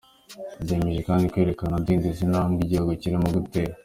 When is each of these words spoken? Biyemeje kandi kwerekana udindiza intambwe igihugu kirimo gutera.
Biyemeje 0.63 1.01
kandi 1.09 1.29
kwerekana 1.31 1.77
udindiza 1.81 2.19
intambwe 2.25 2.59
igihugu 2.63 2.91
kirimo 3.01 3.27
gutera. 3.37 3.73